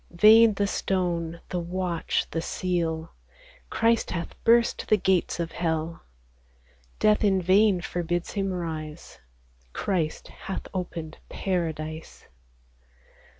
[0.09, 3.13] Vain the stone, the watch, the seal:
[3.69, 6.01] Christ hath burst the gates of hell;
[6.97, 9.19] Death in vain forbids Him rise;
[9.73, 12.25] Christ hath opened Paradise.